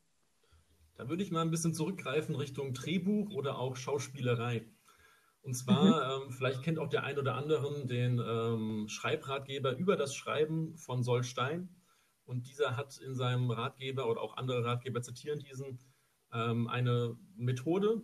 Da 0.97 1.09
würde 1.09 1.23
ich 1.23 1.31
mal 1.31 1.43
ein 1.43 1.51
bisschen 1.51 1.75
zurückgreifen 1.75 2.35
Richtung 2.35 2.73
Drehbuch 2.73 3.31
oder 3.33 3.59
auch 3.59 3.77
Schauspielerei. 3.77 4.67
Und 5.43 5.55
zwar, 5.55 6.19
mhm. 6.19 6.25
ähm, 6.25 6.31
vielleicht 6.33 6.63
kennt 6.63 6.79
auch 6.79 6.89
der 6.89 7.05
ein 7.05 7.19
oder 7.19 7.35
andere 7.35 7.87
den 7.87 8.19
ähm, 8.19 8.89
Schreibratgeber 8.89 9.77
über 9.77 9.97
das 9.97 10.15
Schreiben 10.15 10.77
von 10.77 11.03
Sol 11.03 11.23
Stein. 11.23 11.69
Und 12.25 12.49
dieser 12.49 12.77
hat 12.77 12.99
in 12.99 13.15
seinem 13.15 13.51
Ratgeber 13.51 14.09
oder 14.11 14.23
auch 14.23 14.37
andere 14.37 14.65
Ratgeber 14.65 15.03
zitieren 15.03 15.39
diesen 15.39 15.79
ähm, 16.33 16.67
eine 16.67 17.17
Methode, 17.37 18.03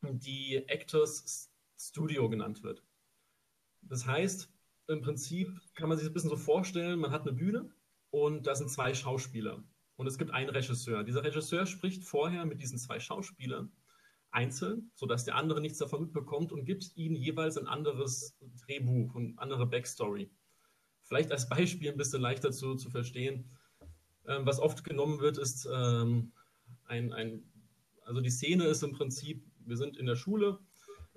die 0.00 0.56
Actors 0.68 1.50
Studio 1.78 2.30
genannt 2.30 2.62
wird. 2.62 2.82
Das 3.82 4.06
heißt, 4.06 4.53
im 4.88 5.00
Prinzip 5.00 5.48
kann 5.74 5.88
man 5.88 5.98
sich 5.98 6.04
das 6.06 6.10
ein 6.10 6.14
bisschen 6.14 6.30
so 6.30 6.36
vorstellen, 6.36 7.00
man 7.00 7.10
hat 7.10 7.22
eine 7.22 7.32
Bühne 7.32 7.70
und 8.10 8.46
da 8.46 8.54
sind 8.54 8.70
zwei 8.70 8.94
Schauspieler 8.94 9.62
und 9.96 10.06
es 10.06 10.18
gibt 10.18 10.30
einen 10.30 10.50
Regisseur. 10.50 11.04
Dieser 11.04 11.24
Regisseur 11.24 11.66
spricht 11.66 12.04
vorher 12.04 12.44
mit 12.44 12.60
diesen 12.60 12.78
zwei 12.78 13.00
Schauspielern 13.00 13.72
einzeln, 14.30 14.90
sodass 14.94 15.24
der 15.24 15.36
andere 15.36 15.60
nichts 15.60 15.78
davon 15.78 16.02
mitbekommt 16.02 16.52
und 16.52 16.64
gibt 16.64 16.96
ihnen 16.96 17.14
jeweils 17.14 17.56
ein 17.56 17.68
anderes 17.68 18.36
Drehbuch 18.66 19.14
und 19.14 19.38
andere 19.38 19.66
Backstory. 19.66 20.30
Vielleicht 21.02 21.30
als 21.30 21.48
Beispiel 21.48 21.90
ein 21.90 21.96
bisschen 21.96 22.20
leichter 22.20 22.50
zu, 22.50 22.74
zu 22.74 22.90
verstehen. 22.90 23.50
Ähm, 24.26 24.44
was 24.44 24.58
oft 24.58 24.84
genommen 24.84 25.20
wird, 25.20 25.38
ist 25.38 25.68
ähm, 25.72 26.32
ein, 26.86 27.12
ein, 27.12 27.44
also 28.04 28.20
die 28.20 28.30
Szene 28.30 28.64
ist 28.64 28.82
im 28.82 28.92
Prinzip, 28.92 29.44
wir 29.60 29.76
sind 29.76 29.96
in 29.96 30.06
der 30.06 30.16
Schule, 30.16 30.58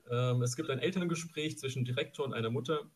ähm, 0.09 0.41
es 0.41 0.55
gibt 0.55 0.69
ein 0.69 0.79
Elterngespräch 0.79 1.57
zwischen 1.57 1.85
Direktor 1.85 2.25
und 2.25 2.33
einer 2.33 2.49
Mutter 2.49 2.89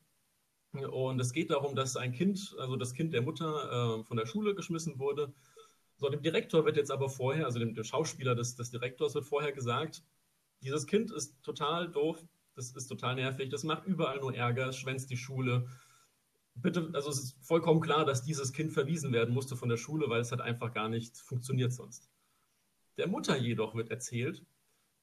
und 0.74 1.20
es 1.20 1.34
geht 1.34 1.50
darum, 1.50 1.76
dass 1.76 1.98
ein 1.98 2.14
Kind, 2.14 2.56
also 2.58 2.76
das 2.78 2.94
Kind 2.94 3.14
der 3.14 3.22
Mutter, 3.22 4.00
äh, 4.00 4.04
von 4.04 4.18
der 4.18 4.26
Schule 4.26 4.56
geschmissen 4.56 5.00
wurde. 5.00 5.34
So, 5.98 6.10
dem 6.10 6.22
Direktor 6.22 6.66
wird 6.66 6.78
jetzt 6.78 6.92
aber 6.92 7.10
vorher, 7.10 7.46
also 7.46 7.60
dem, 7.60 7.76
dem 7.76 7.84
Schauspieler 7.84 8.36
des, 8.36 8.56
des, 8.56 8.72
Direktors 8.72 9.14
wird 9.14 9.26
vorher 9.26 9.52
gesagt, 9.52 10.04
dieses 10.62 10.88
Kind 10.88 11.12
ist 11.12 11.42
total 11.44 11.92
doof, 11.92 12.24
das 12.56 12.72
ist 12.72 12.88
total 12.88 13.16
nervig, 13.16 13.50
das 13.50 13.64
macht 13.64 13.86
überall 13.86 14.20
nur 14.20 14.34
Ärger, 14.34 14.70
es 14.70 14.78
schwänzt 14.78 15.10
die 15.10 15.18
Schule. 15.18 15.68
Bitte, 16.56 16.90
also 16.94 17.10
es 17.10 17.20
ist 17.20 17.46
vollkommen 17.46 17.82
klar, 17.82 18.06
dass 18.06 18.24
dieses 18.24 18.52
Kind 18.54 18.72
verwiesen 18.72 19.12
werden 19.12 19.34
musste 19.34 19.56
von 19.56 19.70
der 19.70 19.78
Schule, 19.78 20.10
weil 20.10 20.22
es 20.22 20.32
hat 20.32 20.42
einfach 20.42 20.74
gar 20.74 20.90
nicht 20.90 21.18
funktioniert 21.18 21.74
sonst. 21.74 22.10
Der 22.98 23.08
Mutter 23.08 23.38
jedoch 23.38 23.76
wird 23.76 23.90
erzählt, 23.90 24.46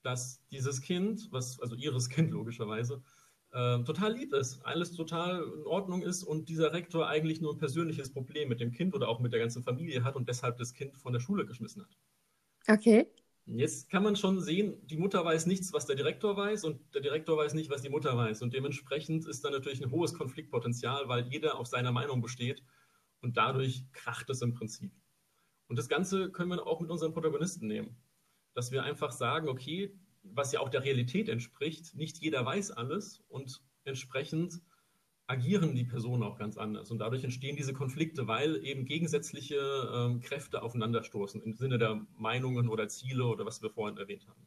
dass 0.03 0.45
dieses 0.51 0.81
Kind, 0.81 1.29
was, 1.31 1.61
also 1.61 1.75
ihres 1.75 2.09
Kind 2.09 2.31
logischerweise, 2.31 3.03
äh, 3.53 3.83
total 3.85 4.13
lieb 4.13 4.33
ist, 4.35 4.65
alles 4.65 4.93
total 4.93 5.43
in 5.43 5.67
Ordnung 5.67 6.03
ist 6.03 6.23
und 6.23 6.49
dieser 6.49 6.73
Rektor 6.73 7.09
eigentlich 7.09 7.41
nur 7.41 7.55
ein 7.55 7.59
persönliches 7.59 8.13
Problem 8.13 8.49
mit 8.49 8.61
dem 8.61 8.73
Kind 8.73 8.95
oder 8.95 9.09
auch 9.09 9.21
mit 9.21 9.33
der 9.33 9.41
ganzen 9.41 9.63
Familie 9.63 10.05
hat 10.05 10.17
und 10.17 10.29
deshalb 10.29 10.59
das 10.59 10.75
Kind 10.75 10.97
von 10.99 11.13
der 11.13 11.21
Schule 11.21 11.47
geschmissen 11.47 11.83
hat. 11.83 11.97
Okay. 12.69 13.07
Jetzt 13.47 13.89
kann 13.89 14.03
man 14.03 14.15
schon 14.15 14.43
sehen, 14.43 14.75
die 14.87 14.99
Mutter 14.99 15.25
weiß 15.25 15.47
nichts, 15.47 15.73
was 15.73 15.87
der 15.87 15.97
Direktor 15.97 16.37
weiß 16.37 16.65
und 16.65 16.81
der 16.95 17.01
Direktor 17.01 17.39
weiß 17.39 17.55
nicht, 17.55 17.71
was 17.71 17.81
die 17.81 17.89
Mutter 17.89 18.15
weiß. 18.15 18.43
Und 18.43 18.53
dementsprechend 18.53 19.27
ist 19.27 19.43
da 19.43 19.49
natürlich 19.51 19.83
ein 19.83 19.91
hohes 19.91 20.13
Konfliktpotenzial, 20.13 21.09
weil 21.09 21.27
jeder 21.29 21.59
auf 21.59 21.67
seiner 21.67 21.91
Meinung 21.91 22.21
besteht 22.21 22.63
und 23.23 23.39
dadurch 23.39 23.85
kracht 23.93 24.29
es 24.29 24.43
im 24.43 24.53
Prinzip. 24.53 24.93
Und 25.69 25.79
das 25.79 25.89
Ganze 25.89 26.31
können 26.31 26.51
wir 26.51 26.67
auch 26.67 26.81
mit 26.81 26.91
unseren 26.91 27.15
Protagonisten 27.15 27.67
nehmen. 27.67 27.97
Dass 28.53 28.71
wir 28.71 28.83
einfach 28.83 29.13
sagen, 29.13 29.49
okay, 29.49 29.95
was 30.33 30.53
ja 30.53 30.61
auch 30.61 30.69
der 30.69 30.85
Realität 30.85 31.29
entspricht. 31.29 31.95
Nicht 31.95 32.19
jeder 32.19 32.45
weiß 32.45 32.71
alles 32.73 33.23
und 33.29 33.63
entsprechend 33.85 34.61
agieren 35.29 35.75
die 35.75 35.85
Personen 35.85 36.23
auch 36.23 36.39
ganz 36.39 36.57
anders. 36.57 36.91
Und 36.91 36.99
dadurch 36.99 37.23
entstehen 37.23 37.57
diese 37.57 37.75
Konflikte, 37.75 38.27
weil 38.27 38.65
eben 38.65 38.87
gegensätzliche 38.87 39.57
ähm, 39.95 40.21
Kräfte 40.21 40.63
aufeinanderstoßen 40.63 41.43
im 41.43 41.53
Sinne 41.55 41.79
der 41.79 42.01
Meinungen 42.17 42.69
oder 42.69 42.89
Ziele 42.89 43.25
oder 43.25 43.45
was 43.45 43.63
wir 43.63 43.71
vorhin 43.71 43.99
erwähnt 43.99 44.27
haben. 44.27 44.47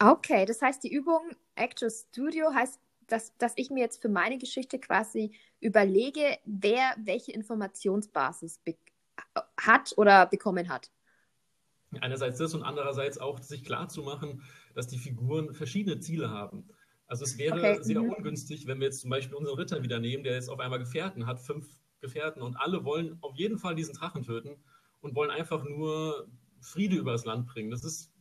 Okay, 0.00 0.46
das 0.46 0.62
heißt, 0.62 0.82
die 0.82 0.92
Übung 0.92 1.20
Actor 1.56 1.90
Studio 1.90 2.54
heißt, 2.54 2.80
dass, 3.08 3.36
dass 3.36 3.52
ich 3.56 3.70
mir 3.70 3.80
jetzt 3.80 4.00
für 4.00 4.08
meine 4.08 4.38
Geschichte 4.38 4.78
quasi 4.78 5.32
überlege, 5.60 6.38
wer 6.44 6.94
welche 6.98 7.32
Informationsbasis 7.32 8.60
hat 9.60 9.92
oder 9.96 10.26
bekommen 10.26 10.68
hat. 10.68 10.90
Einerseits 12.00 12.38
das 12.38 12.54
und 12.54 12.62
andererseits 12.62 13.18
auch 13.18 13.40
sich 13.40 13.64
klarzumachen, 13.64 14.42
dass 14.74 14.88
die 14.88 14.98
Figuren 14.98 15.54
verschiedene 15.54 16.00
Ziele 16.00 16.30
haben. 16.30 16.68
Also 17.06 17.24
es 17.24 17.38
wäre 17.38 17.58
okay. 17.58 17.78
sehr 17.82 18.00
mhm. 18.00 18.10
ungünstig, 18.10 18.66
wenn 18.66 18.78
wir 18.80 18.86
jetzt 18.86 19.00
zum 19.00 19.10
Beispiel 19.10 19.34
unseren 19.34 19.56
Ritter 19.56 19.82
wieder 19.82 19.98
nehmen, 19.98 20.24
der 20.24 20.34
jetzt 20.34 20.50
auf 20.50 20.60
einmal 20.60 20.78
Gefährten 20.78 21.26
hat, 21.26 21.40
fünf 21.40 21.66
Gefährten 22.00 22.42
und 22.42 22.56
alle 22.56 22.84
wollen 22.84 23.18
auf 23.22 23.34
jeden 23.36 23.58
Fall 23.58 23.74
diesen 23.74 23.94
Drachen 23.94 24.22
töten 24.22 24.62
und 25.00 25.14
wollen 25.14 25.30
einfach 25.30 25.64
nur 25.64 26.28
Friede 26.60 26.96
über 26.96 27.12
das 27.12 27.24
Land 27.24 27.46
bringen. 27.46 27.70
Das 27.70 27.84
ist, 27.84 28.12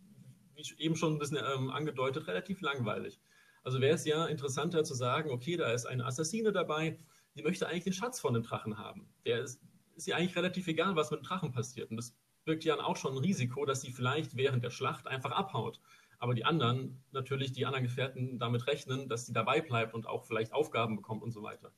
wie 0.56 0.64
eben 0.82 0.96
schon 0.96 1.14
ein 1.14 1.20
bisschen 1.20 1.38
ähm, 1.38 1.70
angedeutet, 1.70 2.28
relativ 2.28 2.62
langweilig. 2.62 3.20
Also 3.64 3.82
wäre 3.82 3.96
es 3.96 4.06
ja 4.06 4.26
interessanter 4.26 4.86
zu 4.86 4.94
sagen, 4.94 5.30
okay, 5.32 5.58
da 5.58 5.72
ist 5.74 5.86
eine 5.86 6.06
Assassine 6.06 6.54
dabei, 6.54 6.98
die 7.36 7.44
möchte 7.44 7.68
eigentlich 7.68 7.84
den 7.84 7.94
Schatz 7.94 8.20
von 8.20 8.34
dem 8.34 8.44
Drachen 8.44 8.78
haben. 8.78 9.10
Der 9.26 9.42
ist, 9.42 9.62
ist 9.96 10.08
ihr 10.08 10.16
eigentlich 10.16 10.38
relativ 10.38 10.68
egal, 10.68 10.96
was 10.96 11.12
mit 11.12 11.20
dem 11.20 11.26
Drachen 11.26 11.52
passiert. 11.52 11.92
Und 11.92 11.98
das 11.98 12.16
birgt 12.48 12.64
ja 12.64 12.80
auch 12.80 12.96
schon 12.96 13.14
ein 13.14 13.20
Risiko, 13.20 13.66
dass 13.66 13.82
sie 13.82 13.92
vielleicht 13.92 14.36
während 14.36 14.64
der 14.64 14.72
Schlacht 14.72 15.06
einfach 15.06 15.32
abhaut. 15.32 15.80
Aber 16.18 16.34
die 16.34 16.46
anderen, 16.46 17.04
natürlich 17.12 17.52
die 17.52 17.66
anderen 17.66 17.84
Gefährten 17.84 18.40
damit 18.40 18.66
rechnen, 18.66 19.08
dass 19.08 19.28
sie 19.28 19.34
dabei 19.34 19.62
bleibt 19.62 19.94
und 19.94 20.08
auch 20.08 20.26
vielleicht 20.26 20.54
Aufgaben 20.54 20.96
bekommt 20.96 21.22
und 21.22 21.32
so 21.32 21.44
weiter. 21.44 21.72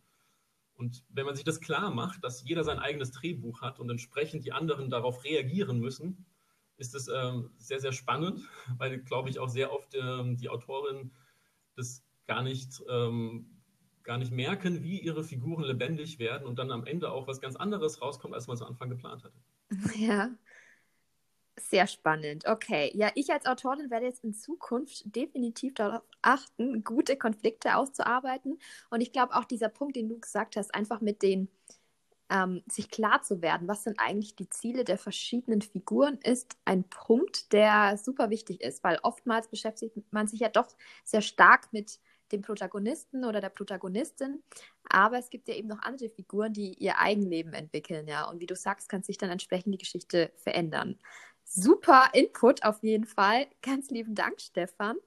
Und 0.75 1.03
wenn 1.09 1.25
man 1.25 1.35
sich 1.35 1.43
das 1.43 1.59
klar 1.59 1.91
macht, 1.91 2.23
dass 2.23 2.47
jeder 2.47 2.63
sein 2.63 2.79
eigenes 2.79 3.11
Drehbuch 3.11 3.61
hat 3.61 3.79
und 3.79 3.89
entsprechend 3.89 4.45
die 4.45 4.53
anderen 4.53 4.89
darauf 4.89 5.25
reagieren 5.25 5.79
müssen, 5.79 6.25
ist 6.77 6.95
es 6.95 7.09
ähm, 7.09 7.49
sehr, 7.57 7.81
sehr 7.81 7.91
spannend, 7.91 8.47
weil, 8.77 8.99
glaube 8.99 9.29
ich, 9.29 9.39
auch 9.39 9.49
sehr 9.49 9.73
oft 9.73 9.93
ähm, 9.95 10.37
die 10.37 10.49
Autorinnen 10.49 11.11
das 11.75 12.05
gar 12.27 12.43
nicht, 12.43 12.81
ähm, 12.89 13.57
gar 14.03 14.19
nicht 14.19 14.31
merken, 14.31 14.83
wie 14.83 14.99
ihre 14.99 15.23
Figuren 15.23 15.63
lebendig 15.63 16.19
werden 16.19 16.47
und 16.47 16.59
dann 16.59 16.71
am 16.71 16.85
Ende 16.85 17.11
auch 17.11 17.27
was 17.27 17.41
ganz 17.41 17.55
anderes 17.55 18.01
rauskommt, 18.01 18.35
als 18.35 18.47
man 18.47 18.55
zu 18.55 18.65
Anfang 18.65 18.89
geplant 18.89 19.23
hatte. 19.23 19.41
Ja, 19.99 20.31
sehr 21.59 21.87
spannend. 21.87 22.45
Okay. 22.47 22.91
Ja, 22.95 23.11
ich 23.15 23.31
als 23.31 23.45
Autorin 23.45 23.89
werde 23.89 24.05
jetzt 24.05 24.23
in 24.23 24.33
Zukunft 24.33 25.03
definitiv 25.15 25.73
darauf 25.75 26.03
achten, 26.21 26.83
gute 26.83 27.17
Konflikte 27.17 27.75
auszuarbeiten. 27.75 28.59
Und 28.89 29.01
ich 29.01 29.11
glaube 29.11 29.35
auch 29.35 29.45
dieser 29.45 29.69
Punkt, 29.69 29.95
den 29.95 30.09
du 30.09 30.19
gesagt 30.19 30.55
hast, 30.55 30.73
einfach 30.73 31.01
mit 31.01 31.21
den, 31.21 31.49
ähm, 32.29 32.63
sich 32.67 32.89
klar 32.89 33.21
zu 33.21 33.41
werden, 33.41 33.67
was 33.67 33.83
sind 33.83 33.99
eigentlich 33.99 34.35
die 34.35 34.49
Ziele 34.49 34.83
der 34.83 34.97
verschiedenen 34.97 35.61
Figuren, 35.61 36.19
ist 36.23 36.57
ein 36.65 36.83
Punkt, 36.83 37.53
der 37.53 37.97
super 37.97 38.29
wichtig 38.29 38.61
ist, 38.61 38.83
weil 38.83 38.99
oftmals 39.03 39.47
beschäftigt 39.47 39.95
man 40.11 40.27
sich 40.27 40.41
ja 40.41 40.49
doch 40.49 40.67
sehr 41.03 41.21
stark 41.21 41.73
mit 41.73 41.99
dem 42.31 42.41
Protagonisten 42.41 43.25
oder 43.25 43.41
der 43.41 43.49
Protagonistin. 43.49 44.43
Aber 44.89 45.17
es 45.17 45.29
gibt 45.29 45.47
ja 45.47 45.55
eben 45.55 45.67
noch 45.67 45.81
andere 45.81 46.09
Figuren, 46.09 46.53
die 46.53 46.73
ihr 46.73 46.99
Eigenleben 46.99 47.53
entwickeln, 47.53 48.07
ja. 48.07 48.29
Und 48.29 48.39
wie 48.39 48.45
du 48.47 48.55
sagst, 48.55 48.89
kann 48.89 49.03
sich 49.03 49.17
dann 49.17 49.29
entsprechend 49.29 49.73
die 49.73 49.77
Geschichte 49.77 50.31
verändern. 50.37 50.99
Super 51.51 52.11
Input 52.13 52.63
auf 52.63 52.83
jeden 52.83 53.05
Fall. 53.05 53.47
Ganz 53.63 53.89
lieben 53.89 54.13
Dank, 54.13 54.39
Stefan. 54.39 54.97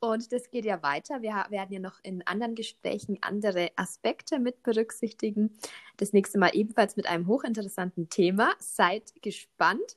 Und 0.00 0.32
das 0.32 0.50
geht 0.50 0.64
ja 0.64 0.82
weiter. 0.82 1.22
Wir 1.22 1.46
werden 1.50 1.72
ja 1.72 1.78
noch 1.78 2.00
in 2.02 2.26
anderen 2.26 2.56
Gesprächen 2.56 3.18
andere 3.20 3.70
Aspekte 3.76 4.40
mit 4.40 4.64
berücksichtigen. 4.64 5.56
Das 5.96 6.12
nächste 6.12 6.38
Mal 6.38 6.50
ebenfalls 6.52 6.96
mit 6.96 7.06
einem 7.06 7.28
hochinteressanten 7.28 8.08
Thema. 8.08 8.54
Seid 8.58 9.12
gespannt. 9.22 9.96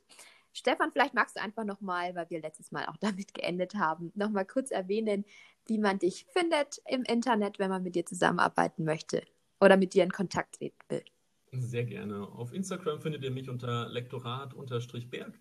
Stefan, 0.52 0.92
vielleicht 0.92 1.14
magst 1.14 1.34
du 1.34 1.42
einfach 1.42 1.64
nochmal, 1.64 2.14
weil 2.14 2.30
wir 2.30 2.40
letztes 2.42 2.70
Mal 2.70 2.86
auch 2.86 2.96
damit 3.00 3.34
geendet 3.34 3.74
haben, 3.74 4.12
nochmal 4.14 4.46
kurz 4.46 4.70
erwähnen, 4.70 5.24
wie 5.66 5.78
man 5.78 5.98
dich 5.98 6.26
findet 6.26 6.80
im 6.86 7.02
Internet, 7.02 7.58
wenn 7.58 7.70
man 7.70 7.82
mit 7.82 7.96
dir 7.96 8.06
zusammenarbeiten 8.06 8.84
möchte 8.84 9.24
oder 9.60 9.76
mit 9.76 9.94
dir 9.94 10.04
in 10.04 10.12
Kontakt 10.12 10.58
treten 10.58 10.78
will. 10.88 11.04
Sehr 11.50 11.84
gerne. 11.84 12.28
Auf 12.28 12.52
Instagram 12.52 13.00
findet 13.00 13.24
ihr 13.24 13.32
mich 13.32 13.50
unter 13.50 13.88
lektorat-berg 13.88 15.34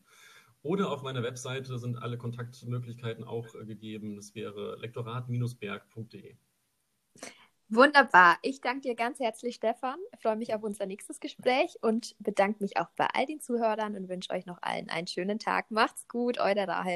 oder 0.68 0.92
auf 0.92 1.02
meiner 1.02 1.24
Webseite 1.24 1.80
sind 1.80 1.98
alle 1.98 2.18
Kontaktmöglichkeiten 2.18 3.24
auch 3.24 3.48
gegeben. 3.66 4.16
Das 4.18 4.36
wäre 4.36 4.76
lektorat-berg.de. 4.80 6.36
Wunderbar. 7.70 8.38
Ich 8.44 8.62
danke 8.62 8.82
dir 8.82 8.96
ganz 8.96 9.20
herzlich, 9.20 9.56
Stefan. 9.56 9.98
Ich 10.14 10.22
freue 10.22 10.38
mich 10.38 10.54
auf 10.54 10.64
unser 10.64 10.86
nächstes 10.86 11.20
Gespräch 11.20 11.78
und 11.82 12.16
bedanke 12.20 12.64
mich 12.64 12.78
auch 12.78 12.90
bei 12.96 13.08
all 13.14 13.26
den 13.26 13.42
Zuhörern 13.42 13.96
und 13.96 14.08
wünsche 14.08 14.32
euch 14.32 14.46
noch 14.46 14.62
allen 14.62 14.90
einen 14.90 15.08
schönen 15.08 15.38
Tag. 15.38 15.70
Macht's 15.70 16.08
gut, 16.08 16.40
euer 16.40 16.56
Rahel. 16.56 16.96